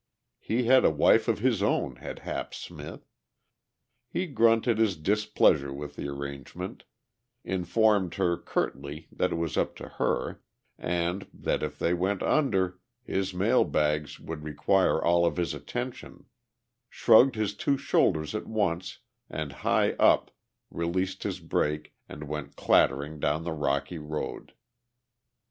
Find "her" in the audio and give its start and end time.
8.15-8.35, 9.87-10.41